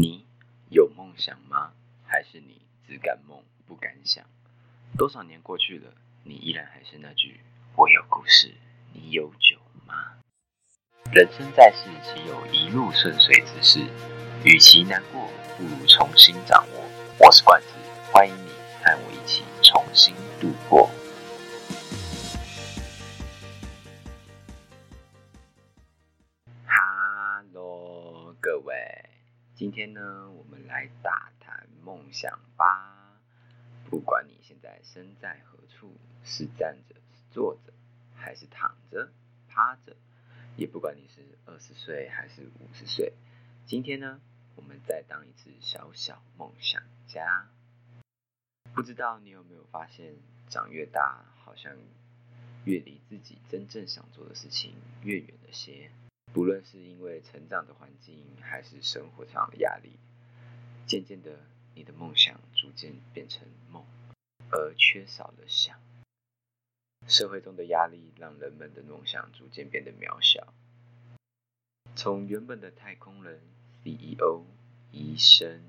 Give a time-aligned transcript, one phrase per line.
[0.00, 0.24] 你
[0.70, 1.72] 有梦想吗？
[2.06, 4.24] 还是你只敢梦不敢想？
[4.96, 7.40] 多少年过去了，你依然还是那句
[7.74, 8.54] “我有故事，
[8.92, 9.58] 你有酒
[9.88, 10.12] 吗？”
[11.12, 13.80] 人生在世，岂有一路顺遂之事？
[14.44, 16.84] 与其难过，不如重新掌握。
[17.18, 17.66] 我是冠子，
[18.12, 18.50] 欢迎你
[18.84, 20.88] 和我一起重新度过。
[29.78, 33.16] 今天呢，我们来大谈梦想吧。
[33.88, 35.94] 不管你现在身在何处，
[36.24, 37.72] 是站着、是坐着，
[38.12, 39.08] 还是躺着、
[39.46, 39.96] 趴着，
[40.56, 43.12] 也不管你是二十岁还是五十岁，
[43.66, 44.20] 今天呢，
[44.56, 47.48] 我们再当一次小小梦想家。
[48.74, 50.12] 不知道你有没有发现，
[50.48, 51.72] 长越大，好像
[52.64, 54.74] 越离自己真正想做的事情
[55.04, 55.88] 越远了些。
[56.32, 59.92] 不论是因为成长的环境，还是生活上的压力，
[60.86, 61.40] 渐渐的，
[61.74, 63.84] 你的梦想逐渐变成梦，
[64.50, 65.78] 而缺少了想。
[67.06, 70.52] 社会中的压力让人们的梦想逐渐变得渺小。
[71.96, 73.40] 从原本的太空人、
[73.82, 74.44] CEO、
[74.92, 75.62] 医生，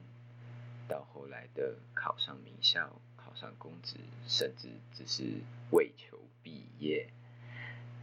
[0.88, 3.96] 到后来的考上名校、考上公职，
[4.28, 7.10] 甚至只是为求毕业，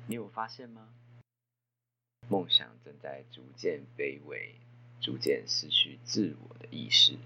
[0.07, 0.89] 你有发现吗？
[2.29, 4.57] 梦想正在逐渐卑微，
[5.01, 7.17] 逐渐失去自我的意识，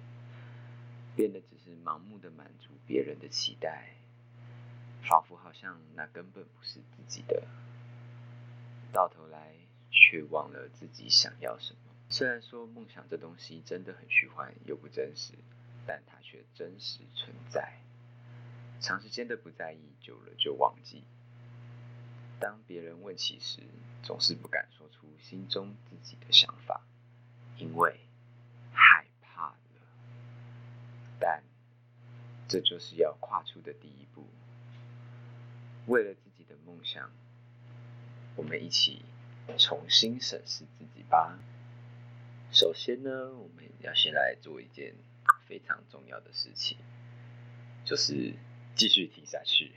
[1.16, 3.94] 变得只是盲目的满足别人的期待，
[5.02, 7.46] 仿佛好像那根本不是自己的，
[8.92, 9.54] 到头来
[9.90, 11.78] 却忘了自己想要什么。
[12.10, 15.32] 虽然说梦想这东西真的很虚幻又不真实，
[15.86, 17.80] 但它却真实存在。
[18.80, 21.04] 长时间的不在意，久了就忘记。
[22.40, 23.60] 当别人问起时，
[24.02, 26.80] 总是不敢说出心中自己的想法，
[27.58, 28.00] 因为
[28.72, 29.56] 害怕了。
[31.20, 31.42] 但
[32.48, 34.26] 这就是要跨出的第一步。
[35.86, 37.12] 为了自己的梦想，
[38.36, 39.04] 我们一起
[39.58, 41.38] 重新审视自己吧。
[42.50, 44.94] 首先呢，我们要先来做一件
[45.46, 46.78] 非常重要的事情，
[47.84, 48.32] 就是
[48.74, 49.72] 继续听下去。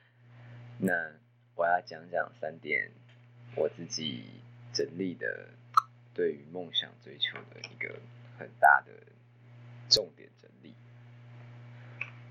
[0.78, 1.18] 那。
[1.60, 2.90] 我要讲讲三点
[3.54, 4.24] 我自己
[4.72, 5.50] 整理的
[6.14, 8.00] 对于梦想追求的一个
[8.38, 8.90] 很大的
[9.90, 10.72] 重点整理。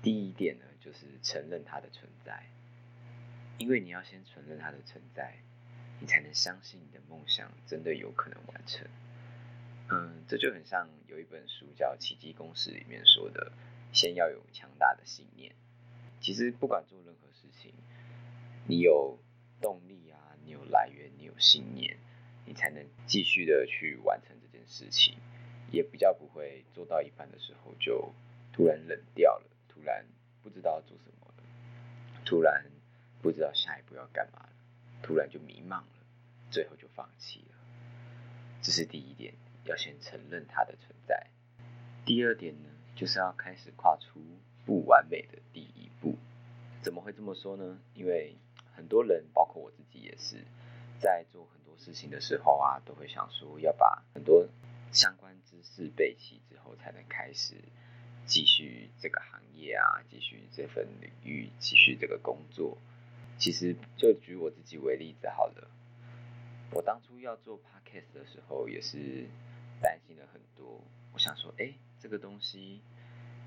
[0.02, 2.44] 第一点呢，就是承认它的存在，
[3.58, 5.36] 因为你要先承认它的存在，
[6.00, 8.84] 你才能相信你的梦想真的有可能完成。
[9.90, 13.52] 嗯，这就很像有一本书叫《奇迹公式》里面说的，
[13.92, 15.54] 先要有强大的信念。
[16.20, 17.72] 其实不管做任何事情。
[18.70, 19.18] 你有
[19.60, 21.98] 动力啊，你有来源，你有信念，
[22.46, 25.16] 你才能继续的去完成这件事情，
[25.72, 28.14] 也比较不会做到一半的时候就
[28.52, 30.06] 突然冷掉了，突然
[30.40, 31.42] 不知道做什么了，
[32.24, 32.64] 突然
[33.20, 34.52] 不知道下一步要干嘛了，
[35.02, 36.06] 突然就迷茫了，
[36.48, 37.56] 最后就放弃了。
[38.62, 41.26] 这是第一点，要先承认它的存在。
[42.04, 44.20] 第二点呢，就是要开始跨出
[44.64, 46.16] 不完美的第一步。
[46.82, 47.78] 怎么会这么说呢？
[47.92, 48.34] 因为
[48.80, 50.42] 很多人，包括我自己也是，
[50.98, 54.48] 在做很多事情的时候啊，都会想说要把很多
[54.90, 57.56] 相关知识背齐之后，才能开始
[58.24, 62.78] 继续这个行业啊，继续这份领域，继续这个工作。
[63.36, 65.70] 其实就举我自己为例子好了，
[66.72, 69.26] 我当初要做 podcast 的时候，也是
[69.82, 70.80] 担心了很多。
[71.12, 72.80] 我想说，哎，这个东西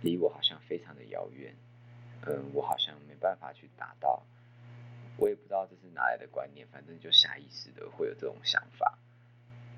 [0.04, 1.56] 离我好像非常的遥远，
[2.22, 4.24] 嗯，我好像没办法去达到。
[5.18, 8.98] 我也不知道这是哪来的观念，反正就下意识的会有这种想法。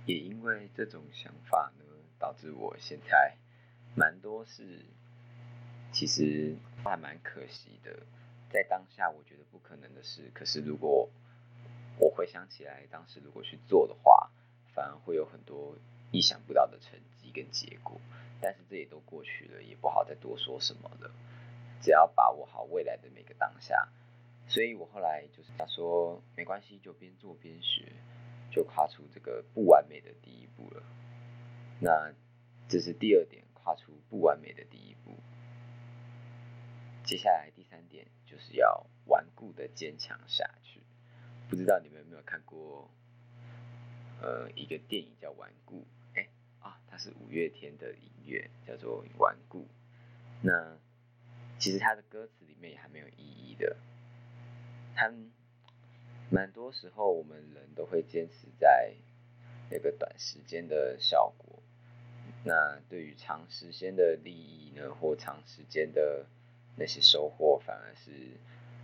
[0.05, 1.85] 也因为这种想法呢，
[2.17, 3.35] 导致我现在
[3.95, 4.85] 蛮多事，
[5.91, 8.03] 其实还蛮可惜的。
[8.49, 11.09] 在当下我觉得不可能的事，可是如果
[11.97, 14.31] 我回想起来，当时如果去做的话，
[14.73, 15.75] 反而会有很多
[16.11, 17.99] 意想不到的成绩跟结果。
[18.39, 21.11] 但是这也都过去了，也不好再多说什么了。
[21.81, 23.89] 只要把握好未来的每个当下。
[24.47, 27.91] 所以我后来就是他说没关系，就边做边学，
[28.51, 30.83] 就跨出这个不完美的第一步了。
[31.81, 32.13] 那
[32.69, 35.17] 这是第二点，跨出不完美的第一步。
[37.03, 40.81] 接下来第三点就是要顽固的坚强下去。
[41.49, 42.89] 不知道你们有没有看过，
[44.21, 45.85] 呃，一个电影叫《顽固》？
[46.17, 46.27] 哎
[46.59, 49.61] 啊，它是五月天的音乐，叫做《顽固》。
[50.41, 50.77] 那
[51.59, 53.75] 其实它的歌词里面也还没有意义的。
[54.95, 55.11] 他
[56.31, 58.93] 蛮多时候，我们人都会坚持在
[59.69, 61.61] 那个短时间的效果，
[62.43, 66.25] 那对于长时间的利益呢，或长时间的
[66.77, 68.11] 那些收获，反而是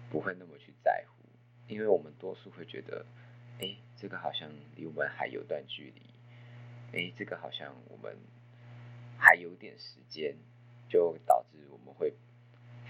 [0.10, 1.24] 不会那么去在乎，
[1.68, 3.06] 因为我们多数会觉得，
[3.60, 6.02] 哎，这个好像离我们还有段距离，
[6.98, 8.18] 哎，这个好像我们
[9.18, 10.36] 还有点时间，
[10.90, 12.14] 就导致我们会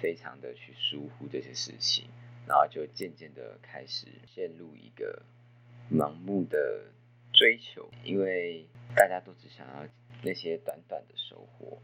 [0.02, 2.10] 非常的去疏忽这些事情，
[2.52, 5.24] 然后就渐渐的开始陷入一个
[5.90, 6.82] 盲目的
[7.32, 9.88] 追求，因为大家都只想要。
[10.24, 11.80] 那些短短的收获，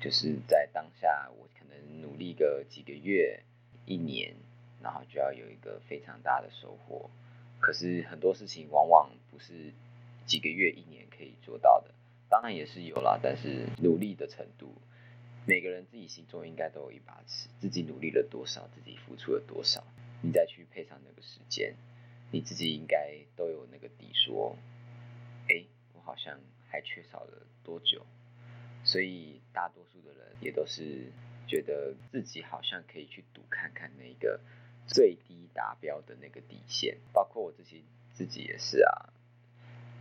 [0.00, 3.40] 就是在当下，我可能努力个几个月、
[3.86, 4.34] 一年，
[4.82, 7.08] 然后就要有一个非常大的收获。
[7.60, 9.72] 可是很多事情往往不是
[10.26, 11.94] 几个月、一年可以做到的，
[12.28, 14.74] 当然也是有啦，但是努力的程度，
[15.46, 19.84] 每个人自己心中应该都有一把尺，自己努力了多少，自己付出了多少，
[20.22, 21.74] 你再去配上那个时间，
[22.30, 24.56] 你自己应该都有那个底，说，
[25.48, 25.64] 哎，
[25.94, 26.38] 我好像。
[26.72, 28.06] 还缺少了多久？
[28.84, 31.10] 所以大多数的人也都是
[31.48, 34.38] 觉得自己好像可以去赌看看那个
[34.86, 36.96] 最低达标的那个底线。
[37.12, 37.82] 包括我自己
[38.14, 39.10] 自己也是啊，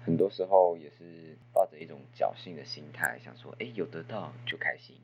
[0.06, 4.95] 很多时候也是抱着一种侥幸的心态，想说，哎，有得到就开心，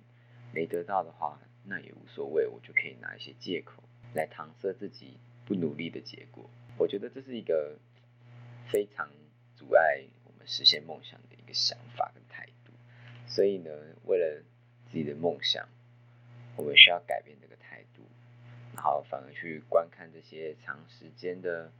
[0.56, 6.50] 没得到的话那也无所谓，我就可以拿一些借口来搪塞自己不努力的结果。
[6.78, 7.78] 我觉得这是一个
[8.72, 9.10] 非常
[9.56, 10.48] 阻碍我们。
[10.48, 12.72] 实现梦想的一个想法跟态度，
[13.26, 13.72] 所以呢，
[14.06, 14.44] 为了
[14.92, 15.68] 自己的梦想，
[16.56, 18.04] 我们需要改变这个态度，
[18.76, 21.72] 然后反而去观看这些长时间的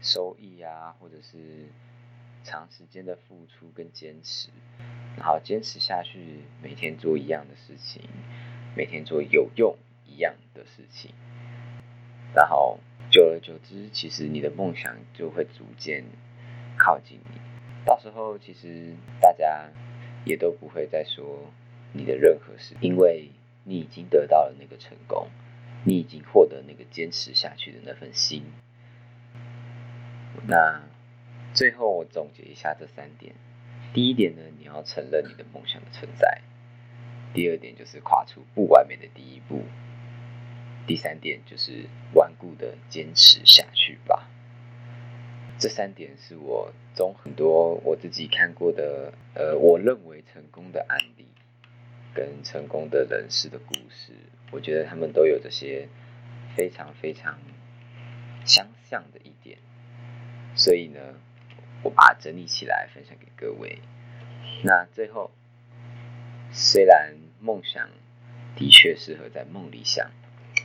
[0.00, 1.66] 收益啊，或者是
[2.42, 4.48] 长时间的付出跟坚持，
[5.16, 8.02] 然后坚持下去，每天做一样的事情，
[8.76, 9.76] 每天做有用
[10.06, 11.12] 一样的事情，
[12.34, 12.78] 然后
[13.10, 16.04] 久而久之，其实你的梦想就会逐渐
[16.76, 17.40] 靠近你。
[17.84, 19.68] 到时候其实大家
[20.24, 21.52] 也都不会再说
[21.92, 23.30] 你的任何事，因为
[23.64, 25.28] 你已经得到了那个成功，
[25.84, 28.42] 你已经获得那个坚持下去的那份心。
[30.46, 30.82] 那
[31.52, 33.34] 最后我总结一下这三点：
[33.94, 36.26] 第一点呢，你要承认你的梦想的存在；
[37.32, 39.62] 第二点就是跨出不完美的第一步；
[40.84, 44.28] 第三点就是顽固的坚持下去吧。
[45.58, 51.24] 这三点是我中很多我自己看过的，呃，我认为成功的案例
[52.12, 54.12] 跟成功的人士的故事，
[54.50, 55.88] 我觉得他们都有这些
[56.56, 57.38] 非常非常
[58.44, 59.58] 相像的一点，
[60.56, 61.00] 所以呢，
[61.84, 63.78] 我把它整理起来分享给各位。
[64.64, 65.30] 那最后，
[66.50, 67.88] 虽然梦想
[68.56, 70.10] 的确适合在梦里想，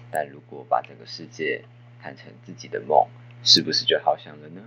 [0.09, 1.63] 但如果把这个世界
[2.01, 3.07] 看成自己的梦。
[3.41, 4.61] 是不是就好想了呢？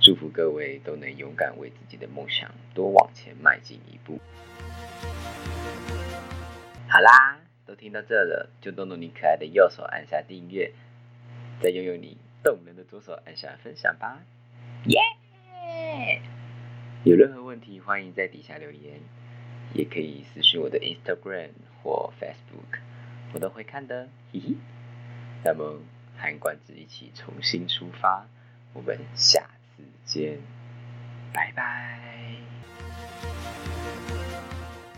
[0.00, 4.16] 祝福各位都能勇敢为自己的梦想多往前迈进一步。
[6.88, 10.72] 好啦，都听到这了，就动动你可爱的右手按下订阅，
[11.60, 14.22] 再用用你动人的左手按下分享吧。
[14.84, 15.00] 耶！
[17.04, 19.00] 有任何问题，欢迎在底下留言，
[19.74, 21.50] 也可以私信我的 Instagram
[21.82, 22.80] 或 Facebook，
[23.32, 24.08] 我都会看的。
[24.32, 24.54] 嘿嘿，
[25.44, 25.80] 那么。
[26.20, 28.26] 韩冠子一起重新出发，
[28.72, 29.40] 我们下
[29.76, 30.36] 次见，
[31.32, 32.17] 拜拜。